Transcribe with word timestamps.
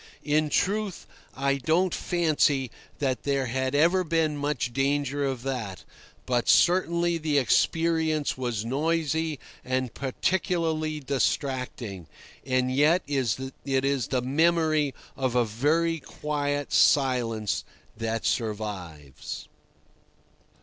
In 0.25 0.49
truth, 0.49 1.05
I 1.35 1.57
don't 1.57 1.93
fancy 1.93 2.71
that 2.97 3.21
there 3.21 3.45
had 3.45 3.75
ever 3.75 4.03
been 4.03 4.35
much 4.35 4.73
danger 4.73 5.23
of 5.23 5.43
that, 5.43 5.83
but 6.25 6.49
certainly 6.49 7.19
the 7.19 7.37
experience 7.37 8.35
was 8.35 8.65
noisy 8.65 9.37
and 9.63 9.93
particularly 9.93 11.01
distracting—and 11.01 12.73
yet 12.75 13.03
it 13.05 13.45
is 13.85 14.07
the 14.07 14.21
memory 14.23 14.95
of 15.15 15.35
a 15.35 15.45
very 15.45 15.99
quiet 15.99 16.73
silence 16.73 17.63
that 17.95 18.25
survives. 18.25 19.47